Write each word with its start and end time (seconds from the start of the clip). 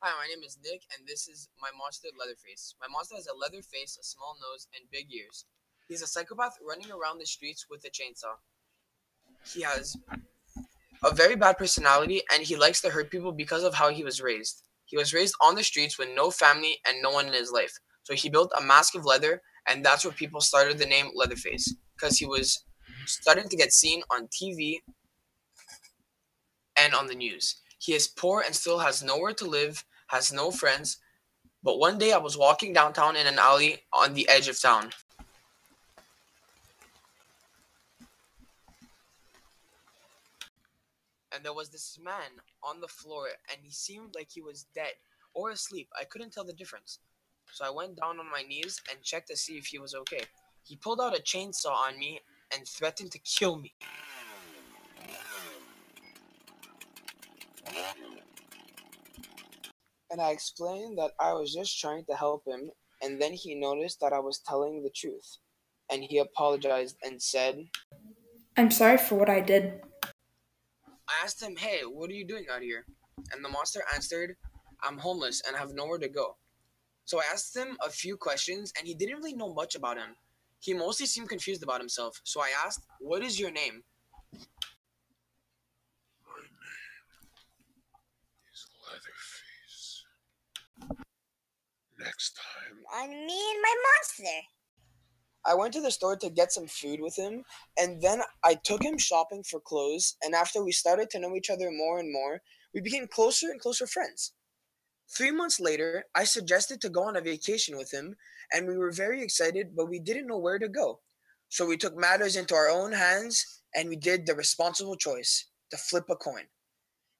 Hi, 0.00 0.14
my 0.14 0.32
name 0.32 0.44
is 0.46 0.56
Nick, 0.62 0.82
and 0.96 1.08
this 1.08 1.26
is 1.26 1.48
my 1.60 1.70
monster, 1.76 2.06
Leatherface. 2.16 2.76
My 2.80 2.86
monster 2.88 3.16
has 3.16 3.26
a 3.26 3.34
leather 3.34 3.60
face, 3.62 3.98
a 4.00 4.04
small 4.04 4.36
nose, 4.40 4.68
and 4.72 4.88
big 4.92 5.12
ears. 5.12 5.44
He's 5.88 6.02
a 6.02 6.06
psychopath 6.06 6.56
running 6.64 6.92
around 6.92 7.18
the 7.18 7.26
streets 7.26 7.66
with 7.68 7.84
a 7.84 7.90
chainsaw. 7.90 8.38
He 9.52 9.62
has 9.62 9.96
a 11.02 11.12
very 11.12 11.34
bad 11.34 11.58
personality, 11.58 12.22
and 12.32 12.44
he 12.44 12.54
likes 12.54 12.80
to 12.82 12.90
hurt 12.90 13.10
people 13.10 13.32
because 13.32 13.64
of 13.64 13.74
how 13.74 13.90
he 13.90 14.04
was 14.04 14.20
raised. 14.20 14.62
He 14.84 14.96
was 14.96 15.12
raised 15.12 15.34
on 15.40 15.56
the 15.56 15.64
streets 15.64 15.98
with 15.98 16.10
no 16.14 16.30
family 16.30 16.78
and 16.86 17.02
no 17.02 17.10
one 17.10 17.26
in 17.26 17.32
his 17.32 17.50
life. 17.50 17.76
So 18.04 18.14
he 18.14 18.28
built 18.28 18.52
a 18.56 18.62
mask 18.62 18.94
of 18.94 19.04
leather, 19.04 19.42
and 19.66 19.84
that's 19.84 20.04
where 20.04 20.14
people 20.14 20.40
started 20.40 20.78
the 20.78 20.86
name 20.86 21.10
Leatherface 21.12 21.74
because 21.96 22.18
he 22.18 22.26
was 22.26 22.62
starting 23.06 23.48
to 23.48 23.56
get 23.56 23.72
seen 23.72 24.02
on 24.10 24.28
TV 24.28 24.78
and 26.76 26.94
on 26.94 27.08
the 27.08 27.16
news. 27.16 27.56
He 27.78 27.94
is 27.94 28.08
poor 28.08 28.42
and 28.44 28.54
still 28.54 28.78
has 28.78 29.02
nowhere 29.02 29.32
to 29.34 29.44
live, 29.44 29.84
has 30.08 30.32
no 30.32 30.50
friends. 30.50 30.98
But 31.62 31.78
one 31.78 31.98
day 31.98 32.12
I 32.12 32.18
was 32.18 32.36
walking 32.36 32.72
downtown 32.72 33.16
in 33.16 33.26
an 33.26 33.38
alley 33.38 33.84
on 33.92 34.14
the 34.14 34.28
edge 34.28 34.48
of 34.48 34.60
town. 34.60 34.90
And 41.32 41.44
there 41.44 41.52
was 41.52 41.68
this 41.68 41.98
man 42.02 42.42
on 42.64 42.80
the 42.80 42.88
floor, 42.88 43.28
and 43.50 43.60
he 43.62 43.70
seemed 43.70 44.14
like 44.16 44.28
he 44.30 44.40
was 44.40 44.66
dead 44.74 44.92
or 45.34 45.50
asleep. 45.50 45.88
I 45.98 46.04
couldn't 46.04 46.32
tell 46.32 46.44
the 46.44 46.52
difference. 46.52 46.98
So 47.52 47.64
I 47.64 47.70
went 47.70 47.96
down 47.96 48.18
on 48.18 48.30
my 48.30 48.42
knees 48.42 48.80
and 48.90 49.02
checked 49.02 49.28
to 49.28 49.36
see 49.36 49.56
if 49.56 49.66
he 49.66 49.78
was 49.78 49.94
okay. 49.94 50.22
He 50.64 50.76
pulled 50.76 51.00
out 51.00 51.16
a 51.16 51.22
chainsaw 51.22 51.72
on 51.72 51.98
me 51.98 52.20
and 52.52 52.66
threatened 52.66 53.12
to 53.12 53.18
kill 53.20 53.56
me. 53.56 53.72
And 60.10 60.20
I 60.20 60.30
explained 60.30 60.98
that 60.98 61.12
I 61.20 61.32
was 61.34 61.52
just 61.52 61.78
trying 61.78 62.04
to 62.06 62.14
help 62.16 62.46
him, 62.46 62.70
and 63.02 63.20
then 63.20 63.32
he 63.34 63.54
noticed 63.54 64.00
that 64.00 64.12
I 64.12 64.20
was 64.20 64.40
telling 64.40 64.82
the 64.82 64.90
truth. 64.90 65.36
And 65.90 66.02
he 66.02 66.18
apologized 66.18 66.96
and 67.02 67.20
said, 67.20 67.68
I'm 68.56 68.70
sorry 68.70 68.98
for 68.98 69.14
what 69.16 69.28
I 69.30 69.40
did. 69.40 69.80
I 70.04 71.14
asked 71.22 71.42
him, 71.42 71.56
Hey, 71.56 71.80
what 71.84 72.10
are 72.10 72.14
you 72.14 72.26
doing 72.26 72.46
out 72.50 72.62
here? 72.62 72.84
And 73.32 73.44
the 73.44 73.48
monster 73.48 73.82
answered, 73.94 74.36
I'm 74.82 74.98
homeless 74.98 75.42
and 75.46 75.56
have 75.56 75.74
nowhere 75.74 75.98
to 75.98 76.08
go. 76.08 76.36
So 77.04 77.20
I 77.20 77.24
asked 77.32 77.56
him 77.56 77.76
a 77.84 77.90
few 77.90 78.16
questions, 78.16 78.72
and 78.78 78.86
he 78.86 78.94
didn't 78.94 79.16
really 79.16 79.34
know 79.34 79.52
much 79.54 79.74
about 79.74 79.96
him. 79.96 80.16
He 80.60 80.74
mostly 80.74 81.06
seemed 81.06 81.28
confused 81.28 81.62
about 81.62 81.80
himself. 81.80 82.20
So 82.24 82.40
I 82.40 82.50
asked, 82.64 82.84
What 83.00 83.22
is 83.22 83.38
your 83.40 83.50
name? 83.50 83.82
My 84.32 84.38
name 86.36 86.50
is 88.52 88.66
Leatherface. 88.86 89.47
On 92.98 93.10
me 93.10 93.40
and 93.52 93.62
my 93.62 93.74
monster. 93.86 94.38
I 95.46 95.54
went 95.54 95.72
to 95.74 95.80
the 95.80 95.90
store 95.90 96.16
to 96.16 96.30
get 96.30 96.52
some 96.52 96.66
food 96.66 97.00
with 97.00 97.16
him, 97.16 97.44
and 97.78 98.02
then 98.02 98.22
I 98.44 98.54
took 98.54 98.82
him 98.82 98.98
shopping 98.98 99.44
for 99.44 99.60
clothes. 99.60 100.16
And 100.22 100.34
after 100.34 100.62
we 100.62 100.72
started 100.72 101.08
to 101.10 101.20
know 101.20 101.34
each 101.36 101.50
other 101.50 101.70
more 101.70 102.00
and 102.00 102.12
more, 102.12 102.40
we 102.74 102.80
became 102.80 103.06
closer 103.06 103.50
and 103.50 103.60
closer 103.60 103.86
friends. 103.86 104.32
Three 105.16 105.30
months 105.30 105.58
later, 105.58 106.04
I 106.14 106.24
suggested 106.24 106.80
to 106.80 106.90
go 106.90 107.04
on 107.04 107.16
a 107.16 107.20
vacation 107.20 107.78
with 107.78 107.92
him, 107.92 108.16
and 108.52 108.66
we 108.66 108.76
were 108.76 108.90
very 108.90 109.22
excited, 109.22 109.76
but 109.76 109.88
we 109.88 110.00
didn't 110.00 110.26
know 110.26 110.38
where 110.38 110.58
to 110.58 110.68
go. 110.68 111.00
So 111.48 111.64
we 111.64 111.78
took 111.78 111.96
matters 111.96 112.36
into 112.36 112.54
our 112.54 112.68
own 112.68 112.92
hands 112.92 113.62
and 113.74 113.88
we 113.88 113.96
did 113.96 114.26
the 114.26 114.34
responsible 114.34 114.96
choice 114.96 115.46
to 115.70 115.78
flip 115.78 116.04
a 116.10 116.16
coin. 116.16 116.44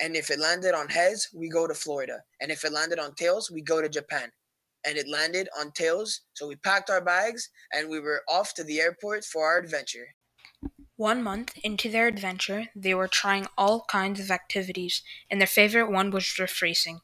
And 0.00 0.16
if 0.16 0.30
it 0.30 0.40
landed 0.40 0.74
on 0.74 0.88
heads, 0.88 1.28
we 1.34 1.48
go 1.48 1.66
to 1.66 1.74
Florida. 1.74 2.20
And 2.40 2.50
if 2.50 2.64
it 2.64 2.72
landed 2.72 2.98
on 2.98 3.14
tails, 3.14 3.50
we 3.50 3.60
go 3.60 3.82
to 3.82 3.88
Japan. 3.88 4.32
And 4.84 4.98
it 4.98 5.08
landed 5.08 5.48
on 5.58 5.72
tails, 5.72 6.20
so 6.34 6.46
we 6.46 6.56
packed 6.56 6.90
our 6.90 7.00
bags 7.00 7.48
and 7.72 7.88
we 7.88 8.00
were 8.00 8.22
off 8.28 8.54
to 8.54 8.64
the 8.64 8.80
airport 8.80 9.24
for 9.24 9.46
our 9.46 9.58
adventure. 9.58 10.14
One 10.96 11.22
month 11.22 11.58
into 11.64 11.88
their 11.90 12.06
adventure, 12.06 12.68
they 12.76 12.94
were 12.94 13.08
trying 13.08 13.48
all 13.58 13.84
kinds 13.88 14.20
of 14.20 14.30
activities, 14.30 15.02
and 15.28 15.40
their 15.40 15.48
favorite 15.48 15.90
one 15.90 16.10
was 16.10 16.24
drift 16.26 16.62
racing. 16.62 17.00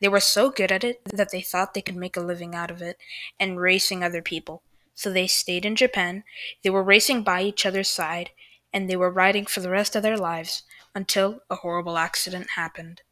They 0.00 0.08
were 0.08 0.20
so 0.20 0.50
good 0.50 0.72
at 0.72 0.84
it 0.84 1.02
that 1.04 1.32
they 1.32 1.42
thought 1.42 1.74
they 1.74 1.82
could 1.82 1.96
make 1.96 2.16
a 2.16 2.20
living 2.20 2.54
out 2.54 2.70
of 2.70 2.80
it 2.80 2.98
and 3.38 3.60
racing 3.60 4.02
other 4.02 4.22
people. 4.22 4.62
So 4.94 5.12
they 5.12 5.26
stayed 5.26 5.66
in 5.66 5.76
Japan, 5.76 6.24
they 6.62 6.70
were 6.70 6.82
racing 6.82 7.22
by 7.24 7.42
each 7.42 7.66
other's 7.66 7.90
side, 7.90 8.30
and 8.72 8.88
they 8.88 8.96
were 8.96 9.10
riding 9.10 9.46
for 9.46 9.60
the 9.60 9.70
rest 9.70 9.94
of 9.94 10.02
their 10.02 10.16
lives 10.16 10.62
until 10.94 11.40
a 11.50 11.56
horrible 11.56 11.98
accident 11.98 12.50
happened. 12.56 13.02